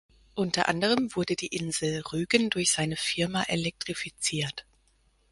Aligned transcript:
Unter 0.33 0.67
anderem 0.67 1.15
wurde 1.15 1.35
die 1.35 1.55
Insel 1.55 2.01
Rügen 2.11 2.49
durch 2.49 2.71
seine 2.71 2.95
Firma 2.97 3.43
elektrifiziert. 3.43 4.65